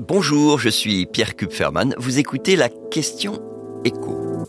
Bonjour, 0.00 0.60
je 0.60 0.68
suis 0.68 1.06
Pierre 1.06 1.34
Kupferman. 1.34 1.92
Vous 1.98 2.20
écoutez 2.20 2.54
la 2.54 2.68
question 2.68 3.42
écho. 3.84 4.44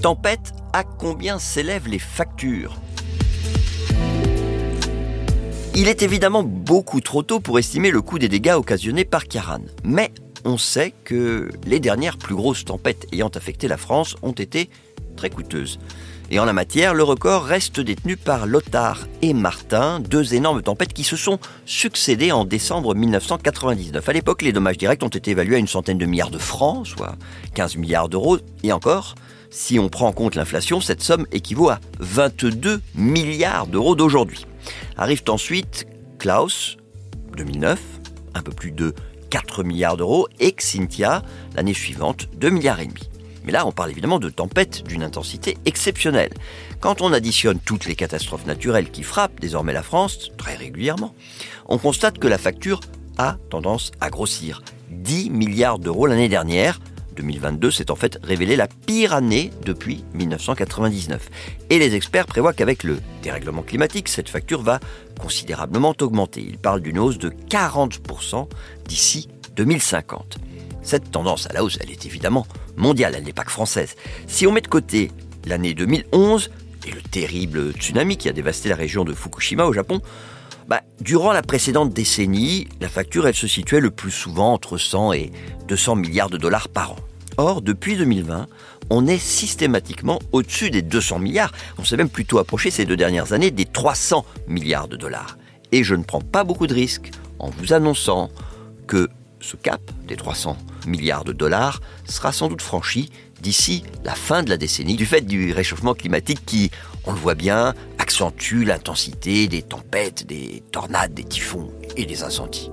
Tempête, 0.00 0.54
à 0.72 0.82
combien 0.82 1.38
s'élèvent 1.38 1.88
les 1.88 1.98
factures? 1.98 2.80
Il 5.74 5.88
est 5.88 6.00
évidemment 6.00 6.42
beaucoup 6.42 7.02
trop 7.02 7.22
tôt 7.22 7.38
pour 7.38 7.58
estimer 7.58 7.90
le 7.90 8.00
coût 8.00 8.18
des 8.18 8.30
dégâts 8.30 8.54
occasionnés 8.56 9.04
par 9.04 9.26
Kiaran, 9.26 9.60
mais 9.84 10.10
on 10.46 10.56
sait 10.56 10.94
que 11.04 11.50
les 11.66 11.80
dernières 11.80 12.16
plus 12.16 12.34
grosses 12.34 12.64
tempêtes 12.64 13.06
ayant 13.12 13.28
affecté 13.28 13.68
la 13.68 13.76
France 13.76 14.16
ont 14.22 14.32
été 14.32 14.70
très 15.16 15.28
coûteuses. 15.28 15.78
Et 16.30 16.38
en 16.38 16.44
la 16.44 16.52
matière, 16.52 16.92
le 16.92 17.02
record 17.02 17.44
reste 17.44 17.80
détenu 17.80 18.18
par 18.18 18.46
Lothar 18.46 19.06
et 19.22 19.32
Martin, 19.32 19.98
deux 19.98 20.34
énormes 20.34 20.60
tempêtes 20.60 20.92
qui 20.92 21.02
se 21.02 21.16
sont 21.16 21.38
succédées 21.64 22.32
en 22.32 22.44
décembre 22.44 22.94
1999. 22.94 24.06
À 24.06 24.12
l'époque, 24.12 24.42
les 24.42 24.52
dommages 24.52 24.76
directs 24.76 25.02
ont 25.02 25.08
été 25.08 25.30
évalués 25.30 25.56
à 25.56 25.58
une 25.58 25.66
centaine 25.66 25.96
de 25.96 26.04
milliards 26.04 26.30
de 26.30 26.36
francs, 26.36 26.86
soit 26.86 27.16
15 27.54 27.76
milliards 27.76 28.10
d'euros. 28.10 28.36
Et 28.62 28.72
encore, 28.72 29.14
si 29.48 29.78
on 29.78 29.88
prend 29.88 30.08
en 30.08 30.12
compte 30.12 30.34
l'inflation, 30.34 30.82
cette 30.82 31.02
somme 31.02 31.26
équivaut 31.32 31.70
à 31.70 31.80
22 32.00 32.82
milliards 32.94 33.66
d'euros 33.66 33.96
d'aujourd'hui. 33.96 34.46
Arrivent 34.98 35.24
ensuite 35.28 35.86
Klaus, 36.18 36.76
2009, 37.38 37.80
un 38.34 38.42
peu 38.42 38.52
plus 38.52 38.72
de 38.72 38.94
4 39.30 39.64
milliards 39.64 39.96
d'euros, 39.96 40.28
et 40.40 40.52
Xintia, 40.52 41.22
l'année 41.54 41.72
suivante, 41.72 42.28
2 42.36 42.50
milliards 42.50 42.80
et 42.80 42.86
demi. 42.86 43.08
Mais 43.48 43.52
là, 43.52 43.66
on 43.66 43.72
parle 43.72 43.90
évidemment 43.90 44.18
de 44.18 44.28
tempêtes 44.28 44.86
d'une 44.86 45.02
intensité 45.02 45.56
exceptionnelle. 45.64 46.34
Quand 46.80 47.00
on 47.00 47.14
additionne 47.14 47.58
toutes 47.58 47.86
les 47.86 47.94
catastrophes 47.94 48.44
naturelles 48.44 48.90
qui 48.90 49.02
frappent 49.02 49.40
désormais 49.40 49.72
la 49.72 49.82
France, 49.82 50.32
très 50.36 50.54
régulièrement, 50.54 51.14
on 51.66 51.78
constate 51.78 52.18
que 52.18 52.28
la 52.28 52.36
facture 52.36 52.80
a 53.16 53.38
tendance 53.48 53.90
à 54.02 54.10
grossir. 54.10 54.62
10 54.90 55.30
milliards 55.30 55.78
d'euros 55.78 56.06
l'année 56.06 56.28
dernière. 56.28 56.78
2022 57.16 57.70
s'est 57.70 57.90
en 57.90 57.96
fait 57.96 58.18
révélé 58.22 58.54
la 58.54 58.66
pire 58.66 59.14
année 59.14 59.50
depuis 59.64 60.04
1999. 60.12 61.30
Et 61.70 61.78
les 61.78 61.94
experts 61.94 62.26
prévoient 62.26 62.52
qu'avec 62.52 62.84
le 62.84 62.98
dérèglement 63.22 63.62
climatique, 63.62 64.08
cette 64.08 64.28
facture 64.28 64.60
va 64.60 64.78
considérablement 65.18 65.94
augmenter. 66.02 66.44
Ils 66.46 66.58
parlent 66.58 66.82
d'une 66.82 66.98
hausse 66.98 67.16
de 67.16 67.30
40% 67.30 68.46
d'ici 68.86 69.30
2050. 69.56 70.38
Cette 70.88 71.10
tendance 71.10 71.46
à 71.50 71.52
la 71.52 71.62
hausse, 71.62 71.76
elle 71.82 71.90
est 71.90 72.06
évidemment 72.06 72.46
mondiale, 72.78 73.12
elle 73.14 73.24
n'est 73.24 73.34
pas 73.34 73.44
que 73.44 73.50
française. 73.50 73.94
Si 74.26 74.46
on 74.46 74.52
met 74.52 74.62
de 74.62 74.68
côté 74.68 75.10
l'année 75.44 75.74
2011 75.74 76.50
et 76.86 76.90
le 76.90 77.02
terrible 77.02 77.72
tsunami 77.72 78.16
qui 78.16 78.26
a 78.30 78.32
dévasté 78.32 78.70
la 78.70 78.74
région 78.74 79.04
de 79.04 79.12
Fukushima 79.12 79.66
au 79.66 79.74
Japon, 79.74 80.00
bah, 80.66 80.80
durant 81.02 81.34
la 81.34 81.42
précédente 81.42 81.92
décennie, 81.92 82.68
la 82.80 82.88
facture, 82.88 83.28
elle 83.28 83.34
se 83.34 83.46
situait 83.46 83.80
le 83.80 83.90
plus 83.90 84.10
souvent 84.10 84.54
entre 84.54 84.78
100 84.78 85.12
et 85.12 85.30
200 85.68 85.96
milliards 85.96 86.30
de 86.30 86.38
dollars 86.38 86.70
par 86.70 86.92
an. 86.92 86.96
Or, 87.36 87.60
depuis 87.60 87.98
2020, 87.98 88.46
on 88.88 89.06
est 89.06 89.18
systématiquement 89.18 90.20
au-dessus 90.32 90.70
des 90.70 90.80
200 90.80 91.18
milliards. 91.18 91.52
On 91.76 91.84
s'est 91.84 91.98
même 91.98 92.08
plutôt 92.08 92.38
approché 92.38 92.70
ces 92.70 92.86
deux 92.86 92.96
dernières 92.96 93.34
années 93.34 93.50
des 93.50 93.66
300 93.66 94.24
milliards 94.46 94.88
de 94.88 94.96
dollars. 94.96 95.36
Et 95.70 95.84
je 95.84 95.94
ne 95.94 96.02
prends 96.02 96.22
pas 96.22 96.44
beaucoup 96.44 96.66
de 96.66 96.72
risques 96.72 97.10
en 97.38 97.50
vous 97.50 97.74
annonçant 97.74 98.30
que 98.86 99.10
ce 99.40 99.56
cap 99.56 99.80
des 100.06 100.16
300 100.16 100.56
milliards 100.86 101.24
de 101.24 101.32
dollars 101.32 101.80
sera 102.04 102.32
sans 102.32 102.48
doute 102.48 102.62
franchi 102.62 103.10
d'ici 103.40 103.84
la 104.04 104.14
fin 104.14 104.42
de 104.42 104.50
la 104.50 104.56
décennie 104.56 104.96
du 104.96 105.06
fait 105.06 105.20
du 105.20 105.52
réchauffement 105.52 105.94
climatique 105.94 106.44
qui, 106.44 106.70
on 107.04 107.12
le 107.12 107.18
voit 107.18 107.34
bien, 107.34 107.74
accentue 107.98 108.64
l'intensité 108.64 109.46
des 109.48 109.62
tempêtes, 109.62 110.26
des 110.26 110.62
tornades, 110.72 111.14
des 111.14 111.24
typhons 111.24 111.70
et 111.96 112.04
des 112.04 112.22
incendies. 112.22 112.70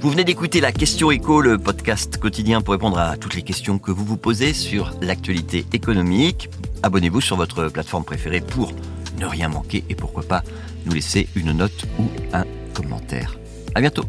Vous 0.00 0.10
venez 0.10 0.22
d'écouter 0.22 0.60
la 0.60 0.70
question 0.70 1.10
écho, 1.10 1.40
le 1.40 1.58
podcast 1.58 2.18
quotidien 2.18 2.60
pour 2.60 2.72
répondre 2.72 2.98
à 2.98 3.16
toutes 3.16 3.34
les 3.34 3.42
questions 3.42 3.80
que 3.80 3.90
vous 3.90 4.04
vous 4.04 4.16
posez 4.16 4.52
sur 4.52 4.92
l'actualité 5.00 5.66
économique. 5.72 6.48
Abonnez-vous 6.84 7.20
sur 7.20 7.36
votre 7.36 7.68
plateforme 7.68 8.04
préférée 8.04 8.40
pour 8.40 8.72
ne 9.18 9.26
rien 9.26 9.48
manquer 9.48 9.84
et 9.88 9.96
pourquoi 9.96 10.22
pas 10.22 10.44
nous 10.86 10.92
laisser 10.92 11.28
une 11.34 11.50
note 11.50 11.84
ou 11.98 12.04
un 12.32 12.44
commentaire. 12.78 13.38
À 13.74 13.80
bientôt. 13.80 14.04